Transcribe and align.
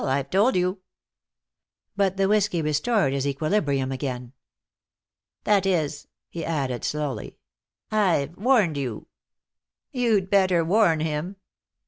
I've 0.03 0.31
told 0.31 0.55
you." 0.55 0.79
But 1.95 2.17
the 2.17 2.27
whiskey 2.27 2.63
restored 2.63 3.13
his 3.13 3.27
equilibrium 3.27 3.91
again. 3.91 4.33
"That 5.43 5.67
is," 5.67 6.07
he 6.27 6.43
added 6.43 6.83
slowly, 6.83 7.37
"I've 7.91 8.35
warned 8.35 8.77
you. 8.77 9.05
You'd 9.91 10.31
better 10.31 10.65
warn 10.65 11.01
him. 11.01 11.35